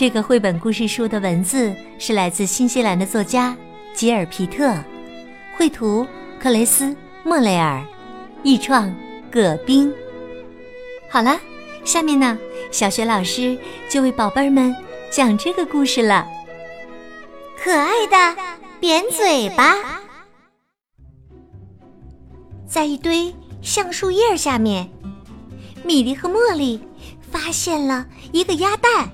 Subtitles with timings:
[0.00, 3.54] 这个绘本故事书的文字是来自新西兰的作家
[3.92, 4.74] 吉尔皮特，
[5.58, 6.06] 绘图
[6.38, 7.84] 克雷斯莫雷尔，
[8.42, 8.90] 译创
[9.30, 9.92] 葛冰。
[11.10, 11.38] 好了，
[11.84, 12.38] 下面呢，
[12.70, 13.58] 小雪老师
[13.90, 14.74] 就为宝贝儿们
[15.10, 16.26] 讲这个故事了。
[17.62, 18.42] 可爱的
[18.80, 19.76] 扁嘴巴，
[22.66, 24.88] 在一堆橡树叶下面，
[25.84, 26.80] 米莉和茉莉
[27.30, 29.10] 发现了一个鸭蛋。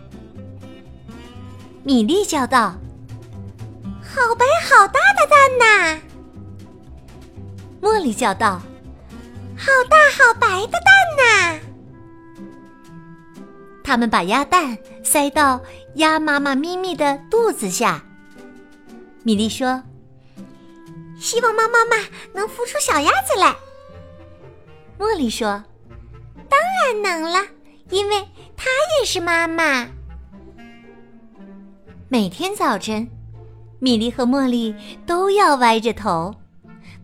[1.86, 2.74] 米莉叫道
[4.02, 6.00] ：“好白好大的蛋呐！”
[7.80, 8.60] 茉莉叫道
[9.56, 11.60] ：“好大好白的蛋呐！”
[13.84, 15.60] 他们把鸭蛋塞到
[15.94, 18.02] 鸭妈妈咪咪的肚子下。
[19.22, 19.80] 米莉说
[21.20, 21.96] ：“希望猫妈妈
[22.32, 23.54] 能孵出小鸭子来。”
[24.98, 25.62] 茉莉说
[26.50, 27.46] ：“当然能了，
[27.90, 29.88] 因为它也是妈妈。”
[32.08, 33.08] 每天早晨，
[33.80, 34.72] 米莉和茉莉
[35.04, 36.32] 都要歪着头，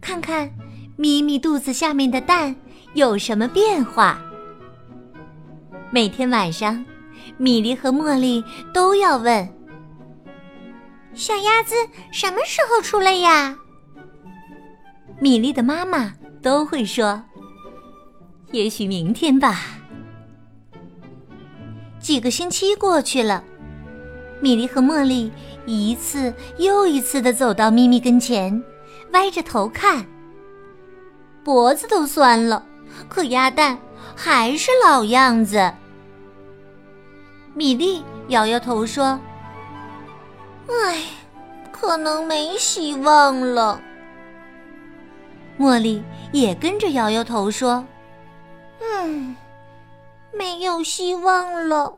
[0.00, 0.48] 看看
[0.96, 2.54] 咪咪肚子下面的蛋
[2.94, 4.22] 有什么变化。
[5.90, 6.84] 每天晚上，
[7.36, 9.48] 米莉和茉莉都要问
[11.14, 11.74] ：“小鸭子
[12.12, 13.58] 什么时候出来呀？”
[15.18, 17.20] 米莉的妈妈都会说
[18.52, 19.62] ：“也许明天吧。”
[21.98, 23.42] 几个星期过去了。
[24.42, 25.30] 米莉和茉莉
[25.66, 28.60] 一次又一次的走到咪咪跟前，
[29.12, 30.04] 歪着头看。
[31.44, 32.66] 脖子都酸了，
[33.08, 33.78] 可鸭蛋
[34.16, 35.72] 还是老样子。
[37.54, 39.18] 米莉摇摇头说
[40.66, 41.04] ：“唉，
[41.70, 43.80] 可能没希望了。”
[45.56, 46.02] 茉莉
[46.32, 47.84] 也跟着摇摇头说
[48.82, 49.36] ：“嗯，
[50.32, 51.96] 没有希望了。”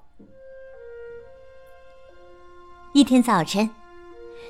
[2.94, 3.68] 一天早晨，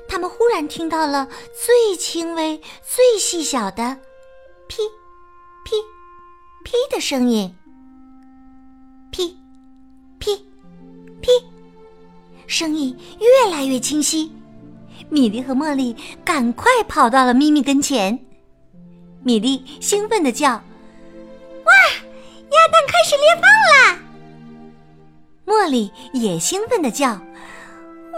[0.07, 1.27] 他们忽然听到了
[1.65, 3.97] 最轻微、最细小的
[4.69, 4.83] “噼、
[5.63, 5.75] 噼、
[6.63, 7.51] 噼”的声音。
[9.09, 9.35] 噼、
[10.19, 10.35] 噼、
[11.21, 11.31] 噼，
[12.45, 14.31] 声音越来越清晰。
[15.09, 18.17] 米莉和茉莉赶快跑到了咪咪跟前。
[19.23, 20.51] 米莉兴奋的叫
[21.65, 21.73] ：“哇，
[22.51, 23.41] 鸭蛋开始裂缝
[23.73, 23.99] 啦！”
[25.47, 27.19] 茉莉也兴奋的叫。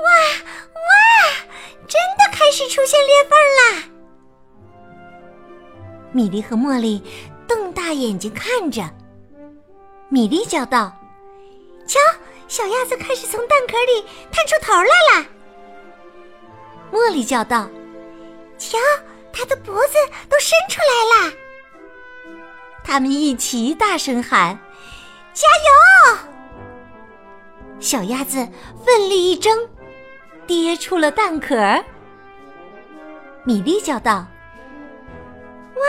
[0.07, 0.13] 哇
[0.73, 0.89] 哇！
[1.85, 3.83] 真的开始出现裂缝啦！
[6.13, 7.03] 米莉和茉莉
[7.45, 8.89] 瞪大眼睛看着。
[10.09, 10.95] 米莉叫道
[11.85, 11.99] ：“瞧，
[12.47, 15.27] 小鸭子开始从蛋壳里探出头来了。”
[16.91, 17.69] 茉莉叫道
[18.57, 18.77] ：“瞧，
[19.33, 19.95] 它的脖子
[20.29, 21.33] 都伸出来了。”
[22.85, 24.57] 他们一起大声喊
[25.35, 25.45] ：“加
[26.15, 26.17] 油！”
[27.81, 28.37] 小鸭子
[28.85, 29.69] 奋力一挣。
[30.47, 31.55] 跌出了蛋壳，
[33.43, 34.25] 米莉叫道
[35.75, 35.81] ：“哇，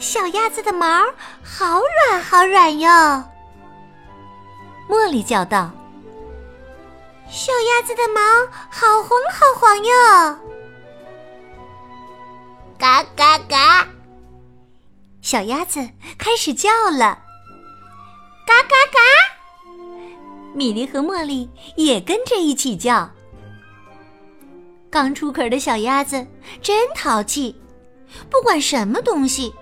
[0.00, 1.06] 小鸭子的毛
[1.42, 2.90] 好软好软哟！”
[4.90, 5.70] 茉莉叫道
[7.30, 8.20] ：“小鸭子的毛
[8.68, 9.94] 好黄好黄哟！”
[12.76, 13.86] 嘎嘎嘎，
[15.22, 15.88] 小鸭子
[16.18, 17.22] 开始叫了
[18.44, 18.98] ：“嘎嘎嘎！”
[20.54, 23.12] 米莉和茉莉也跟着一起叫。
[24.94, 26.24] 刚出壳的小鸭子
[26.62, 27.60] 真淘气，
[28.30, 29.52] 不管什么东西，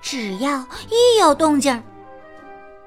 [0.00, 1.82] 只要一有动静儿，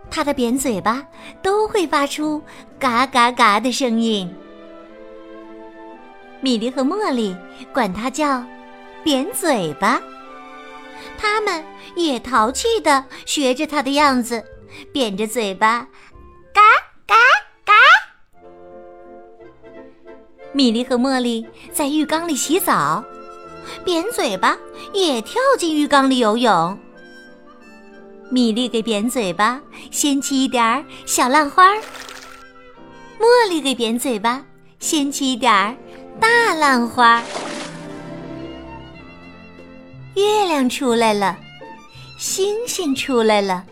[0.10, 1.06] 它的扁嘴巴
[1.44, 2.42] 都会发出
[2.80, 4.34] 嘎嘎嘎的声音。
[6.40, 7.38] 米莉和茉莉
[7.72, 8.44] 管它叫
[9.06, 10.02] “扁嘴巴”，
[11.20, 11.64] 它们
[11.96, 14.44] 也淘气的学着它的样子，
[14.92, 15.88] 扁着嘴巴，
[20.53, 23.03] 米莉和茉莉在浴缸里洗澡，
[23.86, 24.58] 扁嘴巴
[24.94, 26.78] 也跳进浴缸里游泳。
[28.30, 29.62] 米莉给扁嘴巴
[29.92, 31.74] 掀起一点儿小浪花，
[33.20, 34.44] 茉莉给扁嘴巴
[34.80, 35.76] 掀起一点儿
[36.20, 37.24] 大浪花。
[40.16, 41.38] 月亮出来了，
[42.18, 43.64] 星星出来了。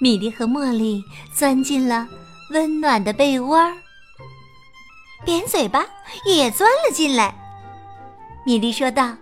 [0.00, 2.08] 米莉和茉莉钻进了
[2.50, 3.72] 温暖的被窝儿。
[5.24, 5.86] 扁嘴巴
[6.24, 7.34] 也钻了进来。
[8.44, 9.16] 米莉说道：“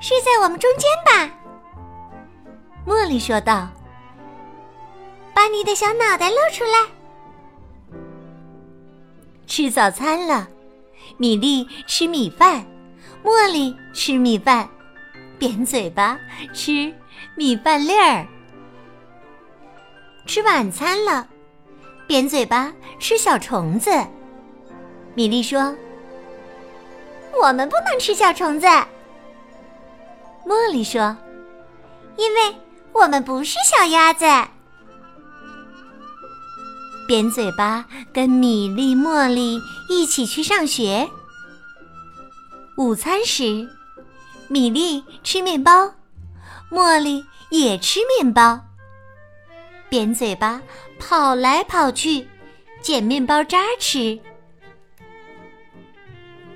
[0.00, 1.30] 睡在我们中间吧。”
[2.86, 3.68] 茉莉说道
[5.34, 6.86] ：“把你的小脑袋露出来。”
[9.46, 10.48] 吃早餐了，
[11.18, 12.66] 米莉吃米饭，
[13.22, 14.68] 茉莉吃米饭，
[15.38, 16.18] 扁嘴巴
[16.52, 16.94] 吃
[17.36, 18.26] 米饭粒儿。
[20.26, 21.28] 吃晚餐了，
[22.06, 23.90] 扁嘴巴吃小虫子。
[25.16, 25.74] 米莉说
[27.42, 28.66] ：“我们不能吃小虫子。”
[30.44, 31.16] 茉莉说
[32.18, 32.54] ：“因为
[32.92, 34.26] 我们不是小鸭子。”
[37.08, 39.58] 扁嘴巴跟米粒、茉莉
[39.88, 41.08] 一起去上学。
[42.76, 43.66] 午餐时，
[44.48, 45.94] 米粒吃面包，
[46.70, 48.60] 茉莉也吃面包。
[49.88, 50.60] 扁嘴巴
[50.98, 52.28] 跑来跑去，
[52.82, 54.20] 捡面包渣吃。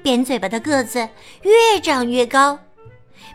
[0.03, 1.09] 扁嘴巴的个子
[1.43, 2.59] 越长越高，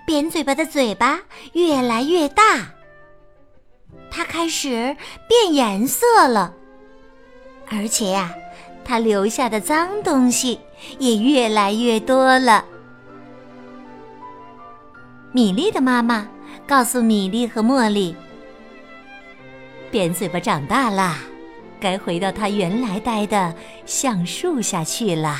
[0.06, 1.22] 扁嘴巴的嘴巴
[1.54, 2.72] 越来越大。
[4.10, 4.96] 它开始
[5.28, 6.54] 变颜色了。
[7.68, 8.34] 而且呀，
[8.84, 10.60] 它留下的脏东西
[11.00, 12.66] 也越来越多了。
[15.32, 16.28] 米粒的妈妈
[16.68, 18.16] 告诉米粒和茉莉
[19.92, 21.18] ：“扁嘴巴长大了，
[21.80, 23.54] 该回到它原来待的
[23.86, 25.38] 橡树下去了。”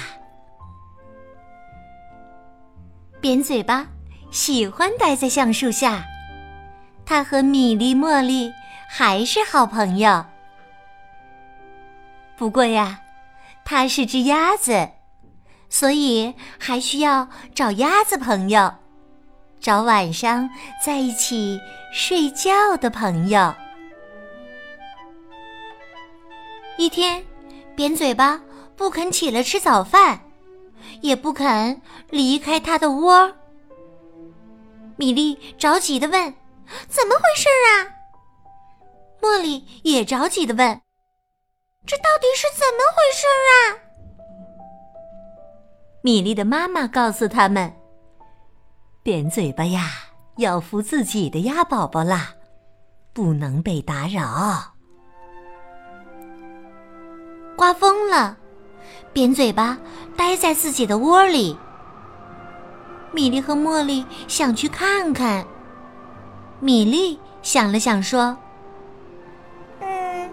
[3.26, 3.88] 扁嘴巴
[4.30, 6.06] 喜欢待在橡树下，
[7.08, 8.54] 它和米莉、茉莉
[8.88, 10.24] 还是好朋友。
[12.38, 13.00] 不过呀，
[13.64, 14.92] 它是只鸭子，
[15.72, 18.72] 所以还需要找鸭子朋友，
[19.60, 20.48] 找晚上
[20.86, 21.60] 在一起
[21.92, 23.56] 睡觉的朋友。
[26.78, 27.26] 一天，
[27.76, 28.40] 扁嘴巴
[28.76, 30.22] 不肯起来吃早饭，
[31.02, 31.80] 也不肯
[32.10, 33.34] 离开它的窝。
[34.98, 36.34] 米莉着急的问
[36.88, 37.90] ：“怎么回事啊？”
[39.22, 40.82] 茉莉也着急的问。
[41.86, 43.54] 这到底是怎么回事啊？
[46.02, 47.72] 米莉的妈妈告诉他们
[49.04, 49.92] ：“扁嘴巴呀，
[50.38, 52.34] 要孵自己的鸭宝宝啦，
[53.14, 54.74] 不能被打扰。”
[57.56, 58.36] 刮风了，
[59.14, 59.78] 扁嘴巴
[60.16, 61.58] 待在自己的窝里。
[63.12, 65.46] 米莉和茉莉想去看看。
[66.60, 68.38] 米莉想了想说
[69.82, 70.30] ：“嗯，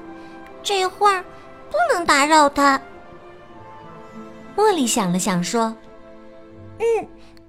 [0.62, 1.24] 这会儿。”
[1.72, 2.78] 不能打扰他。
[4.54, 5.74] 茉莉想了想说
[6.78, 6.84] ：“嗯，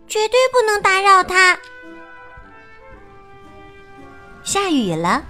[0.07, 1.59] 绝对不能打扰他。”
[4.45, 5.21] 下雨了，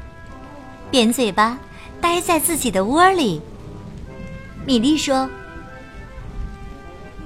[0.92, 1.58] 扁嘴巴
[2.00, 3.42] 待在自己的窝里。
[4.64, 5.28] 米莉说：“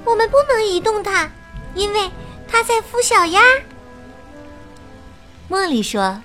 [0.08, 1.30] 我们不能移动它，
[1.74, 2.10] 因为
[2.48, 3.42] 它在孵小鸭。”
[5.50, 6.20] 茉莉说：“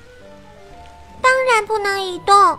[1.21, 2.57] 当然不能移动。”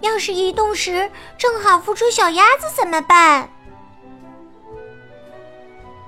[0.00, 3.50] 要是移动时正好孵出小鸭子怎么办？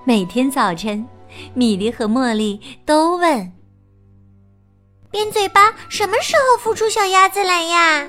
[0.05, 1.05] 每天早晨，
[1.55, 3.53] 米莉和茉莉都问
[5.11, 8.09] ：“扁嘴巴什么时候孵出小鸭子来呀？”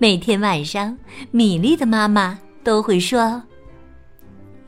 [0.00, 0.96] 每天晚上，
[1.30, 3.42] 米莉的妈妈都会说：“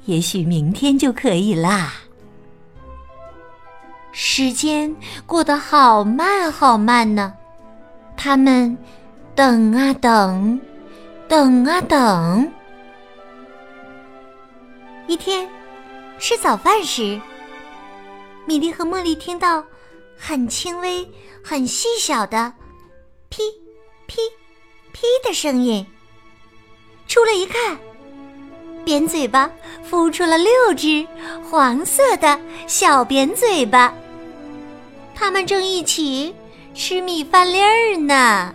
[0.07, 1.95] 也许明天就可以啦。”
[4.13, 4.95] 时间
[5.27, 7.35] 过得好慢好慢呢，
[8.17, 8.77] 他们。
[9.37, 10.61] 等啊等，
[11.27, 12.53] 等啊等。
[15.09, 15.51] 一天
[16.21, 17.21] 吃早饭时，
[18.47, 19.65] 米莉和茉莉听到
[20.17, 21.05] 很轻微、
[21.43, 22.53] 很细小的
[23.29, 23.43] “噼
[24.07, 24.19] 噼
[24.93, 25.85] 噼”的声音。
[27.09, 27.77] 出来一看，
[28.85, 29.51] 扁嘴巴
[29.89, 31.07] 孵出了六只
[31.43, 33.93] 黄色的小扁嘴巴，
[35.15, 36.35] 它们正一起
[36.75, 38.55] 吃米饭粒儿呢。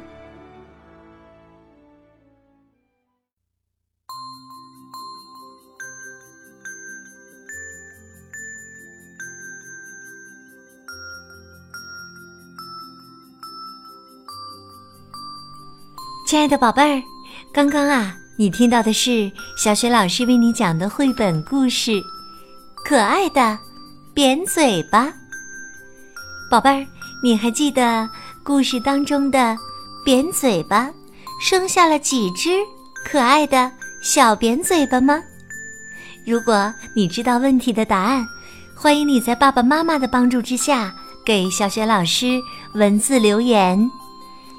[16.28, 17.04] 亲爱的宝贝儿，
[17.52, 21.92] 刚刚啊，你听到的是小雪老师为你讲的绘本故事
[22.86, 23.60] 《可爱的
[24.14, 25.08] 扁嘴巴》。
[26.50, 26.88] 宝贝儿，
[27.22, 28.10] 你还记得
[28.42, 29.58] 故事当中的
[30.06, 30.90] 扁嘴巴
[31.42, 32.52] 生下了几只
[33.04, 33.70] 可爱的
[34.02, 35.22] 小扁嘴巴吗？
[36.26, 38.26] 如果你知道问题的答案，
[38.74, 42.40] 欢迎你在爸爸妈妈的帮助之下给小雪老师
[42.74, 43.92] 文字留言。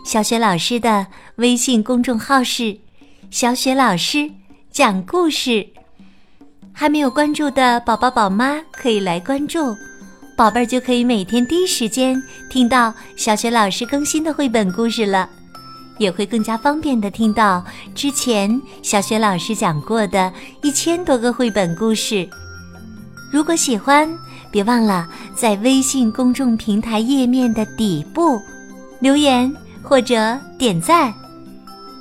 [0.04, 1.06] 小雪老师的。
[1.36, 2.76] 微信公众号是
[3.30, 4.28] “小雪老师
[4.72, 5.64] 讲故事”。
[6.74, 9.76] 还没有关注的宝宝宝妈可以来关注，
[10.36, 12.20] 宝贝儿就可以每天第一时间
[12.50, 15.28] 听到小雪老师更新的绘本故事了，
[15.98, 20.32] 也会更加方便的听到之前小雪老师讲过的
[20.62, 22.28] 一千多个绘本故事。
[23.32, 24.12] 如果喜欢，
[24.50, 28.40] 别忘了在微信公众平台页面的底部
[28.98, 29.52] 留言
[29.84, 31.14] 或者点赞。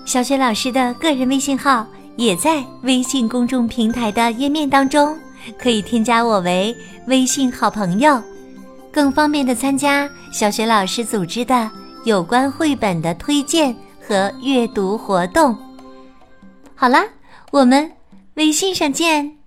[0.10, 1.86] 小雪老师的个人微信号。
[2.16, 5.18] 也在微信公众平台的页面当中，
[5.58, 6.76] 可以添加我为
[7.08, 8.22] 微信好朋友，
[8.92, 11.72] 更方便的参加小雪老师组织的
[12.04, 13.74] 有关绘本的推荐
[14.06, 15.56] 和阅读活动。
[16.76, 17.06] 好啦，
[17.52, 17.90] 我们
[18.34, 19.39] 微信上见。